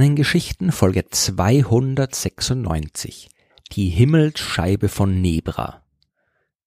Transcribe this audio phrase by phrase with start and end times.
[0.00, 3.28] Sternengeschichten Folge 296
[3.72, 5.82] Die Himmelsscheibe von Nebra.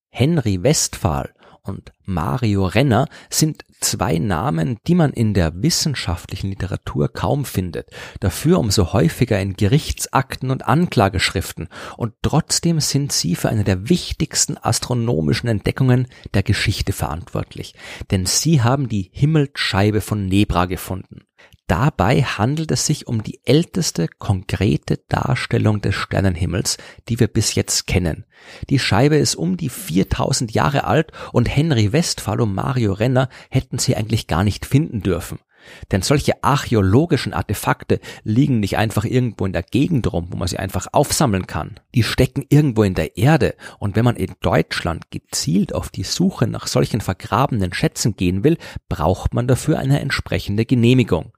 [0.10, 7.46] Henry Westphal und Mario Renner sind zwei Namen, die man in der wissenschaftlichen Literatur kaum
[7.46, 13.90] findet, dafür umso häufiger in Gerichtsakten und Anklageschriften, und trotzdem sind sie für eine der
[13.90, 17.74] wichtigsten astronomischen Entdeckungen der Geschichte verantwortlich,
[18.12, 21.26] denn sie haben die Himmelsscheibe von Nebra gefunden.
[21.74, 26.78] Dabei handelt es sich um die älteste konkrete Darstellung des Sternenhimmels,
[27.10, 28.26] die wir bis jetzt kennen.
[28.70, 33.80] Die Scheibe ist um die 4000 Jahre alt und Henry Westphal und Mario Renner hätten
[33.80, 35.40] sie eigentlich gar nicht finden dürfen.
[35.92, 40.60] Denn solche archäologischen Artefakte liegen nicht einfach irgendwo in der Gegend rum, wo man sie
[40.60, 41.80] einfach aufsammeln kann.
[41.96, 46.46] Die stecken irgendwo in der Erde und wenn man in Deutschland gezielt auf die Suche
[46.46, 51.34] nach solchen vergrabenen Schätzen gehen will, braucht man dafür eine entsprechende Genehmigung.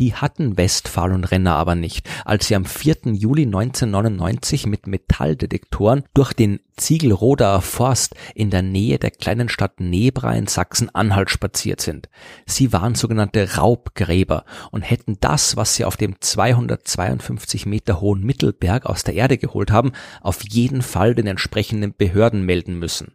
[0.00, 3.12] Die hatten Westphal und Renner aber nicht, als sie am 4.
[3.12, 10.34] Juli 1999 mit Metalldetektoren durch den Ziegelrodaer Forst in der Nähe der kleinen Stadt Nebra
[10.34, 12.08] in Sachsen-Anhalt spaziert sind.
[12.46, 18.86] Sie waren sogenannte Raubgräber und hätten das, was sie auf dem 252 Meter hohen Mittelberg
[18.86, 23.12] aus der Erde geholt haben, auf jeden Fall den entsprechenden Behörden melden müssen.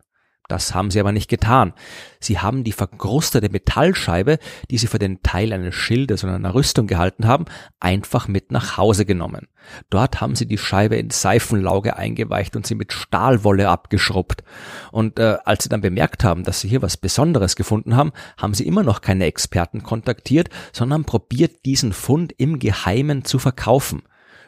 [0.48, 1.74] Das haben sie aber nicht getan.
[2.22, 4.40] Sie haben die verkrustete Metallscheibe,
[4.72, 7.46] die sie für den Teil eines Schildes oder einer Rüstung gehalten haben,
[7.82, 9.48] einfach mit nach Hause genommen.
[9.90, 14.44] Dort haben sie die Scheibe in Seifenlauge eingeweicht und sie mit Stahlwolle abgeschrubbt.
[14.92, 18.54] Und äh, als sie dann bemerkt haben, dass sie hier was Besonderes gefunden haben, haben
[18.54, 24.04] sie immer noch keine Experten kontaktiert, sondern probiert, diesen Fund im Geheimen zu verkaufen.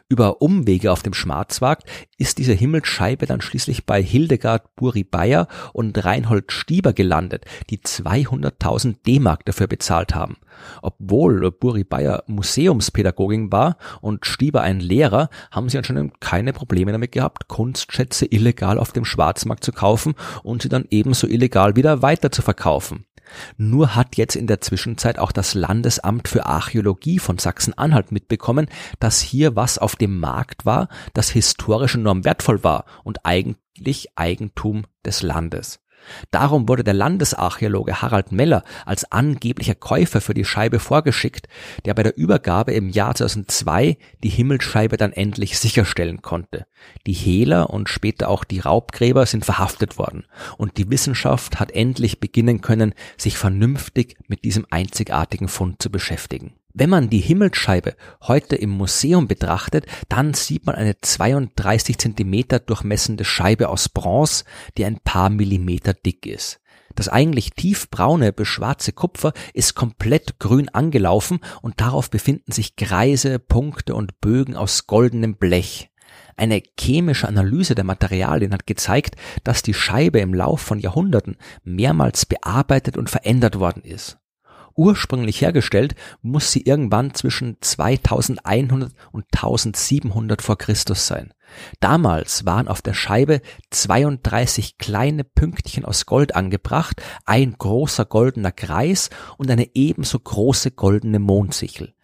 [0.08, 1.84] Über Umwege auf dem Schwarzmarkt
[2.20, 8.96] ist diese Himmelsscheibe dann schließlich bei Hildegard Buri Bayer und Reinhold Stieber gelandet, die 200.000
[9.06, 10.36] D-Mark dafür bezahlt haben.
[10.82, 17.12] Obwohl Buri Bayer Museumspädagogin war und Stieber ein Lehrer, haben sie anscheinend keine Probleme damit
[17.12, 22.30] gehabt, Kunstschätze illegal auf dem Schwarzmarkt zu kaufen und sie dann ebenso illegal wieder weiter
[22.30, 23.06] zu verkaufen.
[23.56, 28.68] Nur hat jetzt in der Zwischenzeit auch das Landesamt für Archäologie von Sachsen-Anhalt mitbekommen,
[28.98, 34.84] dass hier was auf dem Markt war, das historisch enorm wertvoll war und eigentlich Eigentum
[35.04, 35.80] des Landes.
[36.30, 41.46] Darum wurde der Landesarchäologe Harald Meller als angeblicher Käufer für die Scheibe vorgeschickt,
[41.84, 46.66] der bei der Übergabe im Jahr 2002 die Himmelsscheibe dann endlich sicherstellen konnte.
[47.06, 50.24] Die Hehler und später auch die Raubgräber sind verhaftet worden
[50.56, 56.54] und die Wissenschaft hat endlich beginnen können, sich vernünftig mit diesem einzigartigen Fund zu beschäftigen.
[56.72, 63.24] Wenn man die Himmelsscheibe heute im Museum betrachtet, dann sieht man eine 32 Zentimeter durchmessende
[63.24, 64.44] Scheibe aus Bronze,
[64.76, 66.60] die ein paar Millimeter dick ist.
[66.94, 73.40] Das eigentlich tiefbraune bis schwarze Kupfer ist komplett grün angelaufen und darauf befinden sich Kreise,
[73.40, 75.90] Punkte und Bögen aus goldenem Blech.
[76.36, 82.26] Eine chemische Analyse der Materialien hat gezeigt, dass die Scheibe im Lauf von Jahrhunderten mehrmals
[82.26, 84.19] bearbeitet und verändert worden ist
[84.76, 91.32] ursprünglich hergestellt, muss sie irgendwann zwischen 2100 und 1700 vor Christus sein.
[91.80, 99.10] Damals waren auf der Scheibe 32 kleine Pünktchen aus Gold angebracht, ein großer goldener Kreis
[99.36, 101.94] und eine ebenso große goldene Mondsichel.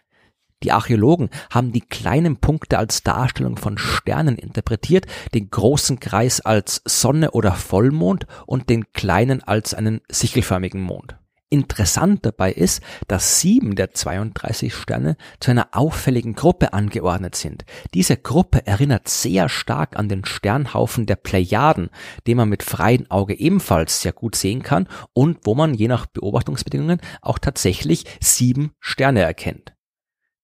[0.62, 6.80] Die Archäologen haben die kleinen Punkte als Darstellung von Sternen interpretiert, den großen Kreis als
[6.86, 11.18] Sonne oder Vollmond und den kleinen als einen sichelförmigen Mond.
[11.56, 17.64] Interessant dabei ist, dass sieben der 32 Sterne zu einer auffälligen Gruppe angeordnet sind.
[17.94, 21.88] Diese Gruppe erinnert sehr stark an den Sternhaufen der Plejaden,
[22.26, 26.04] den man mit freiem Auge ebenfalls sehr gut sehen kann und wo man je nach
[26.04, 29.75] Beobachtungsbedingungen auch tatsächlich sieben Sterne erkennt.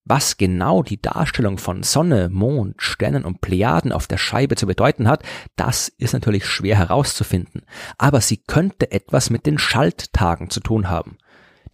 [0.05, 5.07] Was genau die Darstellung von Sonne, Mond, Sternen und Plejaden auf der Scheibe zu bedeuten
[5.07, 5.23] hat,
[5.55, 7.63] das ist natürlich schwer herauszufinden,
[7.99, 11.19] aber sie könnte etwas mit den Schalttagen zu tun haben.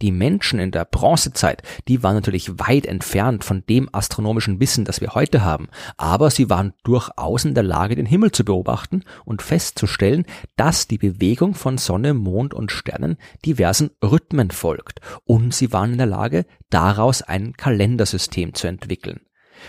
[0.01, 5.01] Die Menschen in der Bronzezeit, die waren natürlich weit entfernt von dem astronomischen Wissen, das
[5.01, 5.67] wir heute haben,
[5.97, 10.25] aber sie waren durchaus in der Lage, den Himmel zu beobachten und festzustellen,
[10.55, 15.97] dass die Bewegung von Sonne, Mond und Sternen diversen Rhythmen folgt, und sie waren in
[15.97, 19.21] der Lage, daraus ein Kalendersystem zu entwickeln.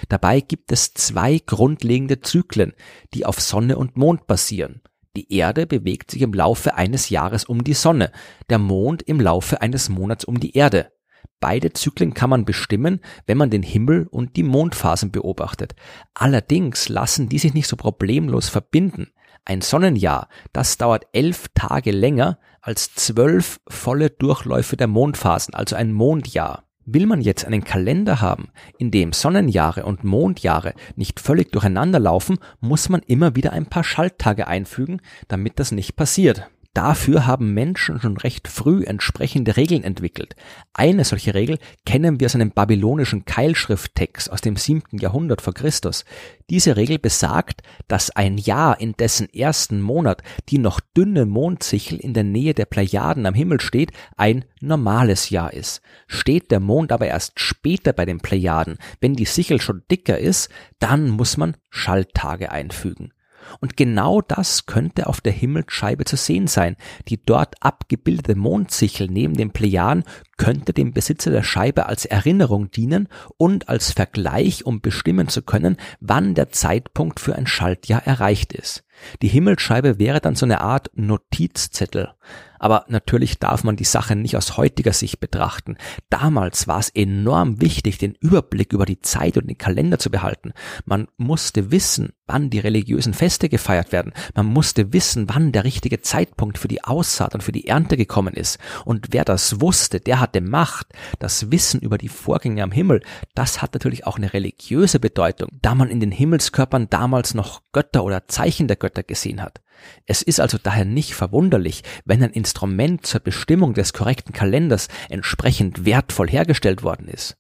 [0.09, 2.73] Dabei gibt es zwei grundlegende Zyklen,
[3.15, 4.83] die auf Sonne und Mond basieren.
[5.17, 8.13] Die Erde bewegt sich im Laufe eines Jahres um die Sonne,
[8.49, 10.93] der Mond im Laufe eines Monats um die Erde.
[11.41, 15.75] Beide Zyklen kann man bestimmen, wenn man den Himmel und die Mondphasen beobachtet.
[16.15, 19.09] Allerdings lassen die sich nicht so problemlos verbinden.
[19.45, 25.93] Ein Sonnenjahr, das dauert elf Tage länger als zwölf volle Durchläufe der Mondphasen, also ein
[25.93, 26.70] Mondjahr.
[26.93, 32.39] Will man jetzt einen Kalender haben, in dem Sonnenjahre und Mondjahre nicht völlig durcheinander laufen,
[32.59, 36.51] muss man immer wieder ein paar Schalttage einfügen, damit das nicht passiert.
[36.73, 40.37] Dafür haben Menschen schon recht früh entsprechende Regeln entwickelt.
[40.73, 46.05] Eine solche Regel kennen wir aus einem babylonischen Keilschrifttext aus dem siebten Jahrhundert vor Christus.
[46.49, 52.15] Diese Regel besagt, dass ein Jahr, in dessen ersten Monat die noch dünne Mondsichel in
[52.15, 55.83] der Nähe der Plejaden am Himmel steht, ein normales Jahr ist.
[56.07, 60.51] Steht der Mond aber erst später bei den Plejaden, wenn die Sichel schon dicker ist,
[60.79, 63.13] dann muss man Schalttage einfügen.
[63.61, 66.77] Und genau das könnte auf der Himmelsscheibe zu sehen sein.
[67.09, 70.05] Die dort abgebildete Mondsichel neben den Plejaden
[70.37, 75.77] könnte dem Besitzer der Scheibe als Erinnerung dienen und als Vergleich, um bestimmen zu können,
[76.01, 78.85] wann der Zeitpunkt für ein Schaltjahr erreicht ist.
[79.23, 82.15] Die Himmelsscheibe wäre dann so eine Art Notizzettel.
[82.61, 85.77] Aber natürlich darf man die Sache nicht aus heutiger Sicht betrachten.
[86.11, 90.53] Damals war es enorm wichtig, den Überblick über die Zeit und den Kalender zu behalten.
[90.85, 94.13] Man musste wissen, wann die religiösen Feste gefeiert werden.
[94.35, 98.35] Man musste wissen, wann der richtige Zeitpunkt für die Aussaat und für die Ernte gekommen
[98.35, 98.59] ist.
[98.85, 100.89] Und wer das wusste, der hatte Macht.
[101.19, 103.03] Das Wissen über die Vorgänge am Himmel,
[103.35, 108.05] das hat natürlich auch eine religiöse Bedeutung, da man in den Himmelskörpern damals noch Götter
[108.05, 109.63] oder Zeichen der Götter gesehen hat.
[110.07, 115.85] Es ist also daher nicht verwunderlich, wenn ein Instrument zur Bestimmung des korrekten Kalenders entsprechend
[115.85, 117.37] wertvoll hergestellt worden ist.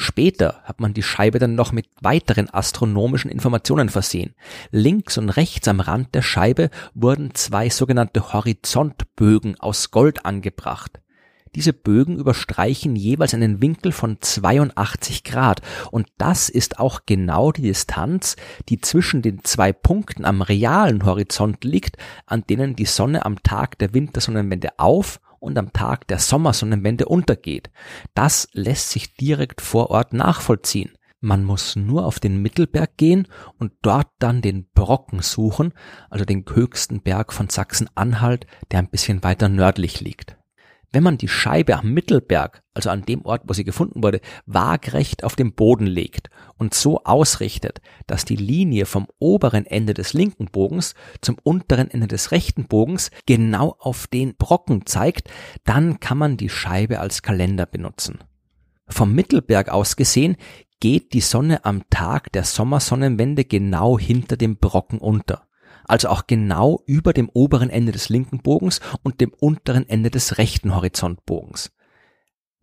[0.00, 4.36] Später hat man die Scheibe dann noch mit weiteren astronomischen Informationen versehen.
[4.70, 11.00] Links und rechts am Rand der Scheibe wurden zwei sogenannte Horizontbögen aus Gold angebracht.
[11.58, 15.60] Diese Bögen überstreichen jeweils einen Winkel von 82 Grad
[15.90, 18.36] und das ist auch genau die Distanz,
[18.68, 21.96] die zwischen den zwei Punkten am realen Horizont liegt,
[22.26, 27.72] an denen die Sonne am Tag der Wintersonnenwende auf und am Tag der Sommersonnenwende untergeht.
[28.14, 30.92] Das lässt sich direkt vor Ort nachvollziehen.
[31.20, 33.26] Man muss nur auf den Mittelberg gehen
[33.58, 35.72] und dort dann den Brocken suchen,
[36.08, 40.38] also den höchsten Berg von Sachsen-Anhalt, der ein bisschen weiter nördlich liegt.
[40.90, 45.22] Wenn man die Scheibe am Mittelberg, also an dem Ort, wo sie gefunden wurde, waagrecht
[45.22, 50.46] auf den Boden legt und so ausrichtet, dass die Linie vom oberen Ende des linken
[50.46, 55.28] Bogens zum unteren Ende des rechten Bogens genau auf den Brocken zeigt,
[55.64, 58.20] dann kann man die Scheibe als Kalender benutzen.
[58.88, 60.36] Vom Mittelberg aus gesehen
[60.80, 65.47] geht die Sonne am Tag der Sommersonnenwende genau hinter dem Brocken unter
[65.88, 70.38] also auch genau über dem oberen Ende des linken Bogens und dem unteren Ende des
[70.38, 71.72] rechten Horizontbogens.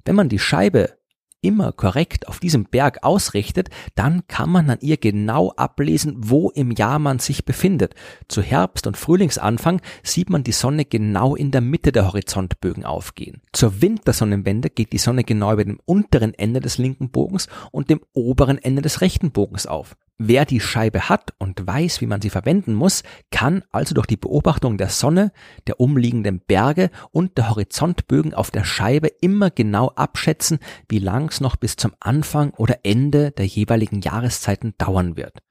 [0.06, 0.98] Wenn man die Scheibe
[1.45, 6.72] immer korrekt auf diesem Berg ausrichtet, dann kann man an ihr genau ablesen, wo im
[6.72, 7.94] Jahr man sich befindet.
[8.27, 13.42] Zu Herbst- und Frühlingsanfang sieht man die Sonne genau in der Mitte der Horizontbögen aufgehen.
[13.54, 18.01] Zur Wintersonnenwende geht die Sonne genau über dem unteren Ende des linken Bogens und dem
[18.13, 19.95] oberen Ende des rechten Bogens auf.
[20.18, 24.16] Wer die Scheibe hat und weiß, wie man sie verwenden muss, kann also durch die
[24.16, 25.34] Beobachtung der Sonne,
[25.68, 31.42] der umliegenden Berge und der Horizontbögen auf der Scheibe immer genau abschätzen, wie lang es
[31.42, 35.44] noch bis zum Anfang oder Ende der jeweiligen Jahreszeiten dauern wird.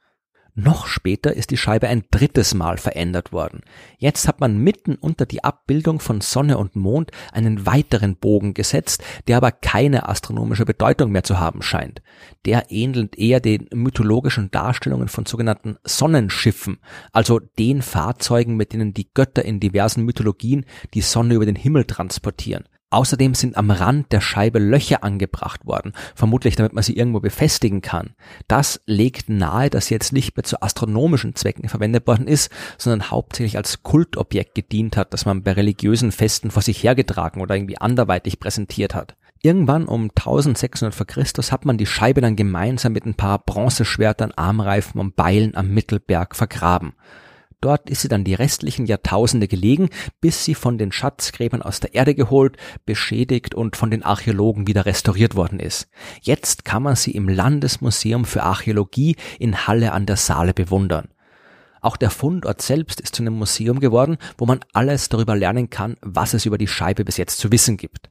[0.57, 3.63] Noch später ist die Scheibe ein drittes Mal verändert worden.
[3.99, 9.03] Jetzt hat man mitten unter die Abbildung von Sonne und Mond einen weiteren Bogen gesetzt,
[9.27, 12.03] der aber keine astronomische Bedeutung mehr zu haben scheint.
[12.45, 16.79] Der ähnelt eher den mythologischen Darstellungen von sogenannten Sonnenschiffen,
[17.13, 21.85] also den Fahrzeugen, mit denen die Götter in diversen Mythologien die Sonne über den Himmel
[21.85, 22.69] transportieren.
[22.95, 27.83] Außerdem sind am Rand der Scheibe Löcher angebracht worden, vermutlich damit man sie irgendwo befestigen
[27.83, 28.15] kann.
[28.47, 33.11] Das legt nahe, dass sie jetzt nicht mehr zu astronomischen Zwecken verwendet worden ist, sondern
[33.11, 37.79] hauptsächlich als Kultobjekt gedient hat, das man bei religiösen Festen vor sich hergetragen oder irgendwie
[37.79, 39.17] anderweitig präsentiert hat.
[39.43, 44.31] Irgendwann um 1600 vor Christus hat man die Scheibe dann gemeinsam mit ein paar Bronzeschwertern,
[44.37, 46.93] Armreifen und Beilen am Mittelberg vergraben.
[47.65, 49.89] Dort ist sie dann die restlichen Jahrtausende gelegen,
[50.21, 54.85] bis sie von den Schatzgräbern aus der Erde geholt, beschädigt und von den Archäologen wieder
[54.85, 55.89] restauriert worden ist.
[56.21, 61.09] Jetzt kann man sie im Landesmuseum für Archäologie in Halle an der Saale bewundern.
[61.81, 65.97] Auch der Fundort selbst ist zu einem Museum geworden, wo man alles darüber lernen kann,
[66.03, 68.11] was es über die Scheibe bis jetzt zu wissen gibt.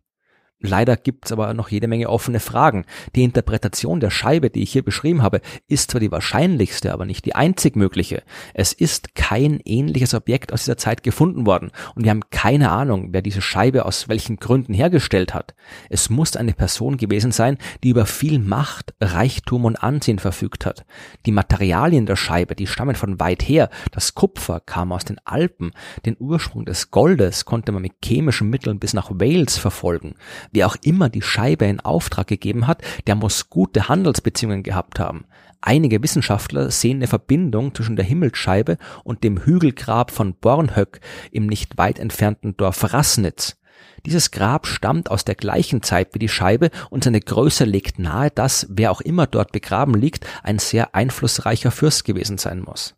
[0.66, 2.86] Leider gibt's aber noch jede Menge offene Fragen.
[3.16, 7.26] Die Interpretation der Scheibe, die ich hier beschrieben habe, ist zwar die wahrscheinlichste, aber nicht
[7.26, 8.24] die einzig mögliche.
[8.54, 13.10] Es ist kein ähnliches Objekt aus dieser Zeit gefunden worden und wir haben keine Ahnung,
[13.12, 15.54] wer diese Scheibe aus welchen Gründen hergestellt hat.
[15.90, 20.86] Es muss eine Person gewesen sein, die über viel Macht, Reichtum und Ansehen verfügt hat.
[21.26, 23.70] Die Materialien der Scheibe, die stammen von weit her.
[23.92, 25.72] Das Kupfer kam aus den Alpen.
[26.06, 30.16] Den Ursprung des Goldes konnte man mit chemischen Mitteln bis nach Wales verfolgen.
[30.54, 35.26] Wer auch immer die Scheibe in Auftrag gegeben hat, der muss gute Handelsbeziehungen gehabt haben.
[35.62, 41.00] Einige Wissenschaftler sehen eine Verbindung zwischen der Himmelsscheibe und dem Hügelgrab von Bornhöck
[41.32, 43.58] im nicht weit entfernten Dorf Rassnitz.
[44.06, 48.30] Dieses Grab stammt aus der gleichen Zeit wie die Scheibe und seine Größe legt nahe,
[48.30, 52.96] dass, wer auch immer dort begraben liegt, ein sehr einflussreicher Fürst gewesen sein muss.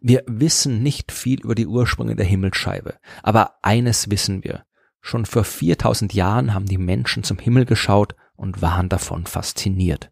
[0.00, 4.64] Wir wissen nicht viel über die Ursprünge der Himmelsscheibe, aber eines wissen wir.
[5.06, 10.10] Schon vor 4000 Jahren haben die Menschen zum Himmel geschaut und waren davon fasziniert.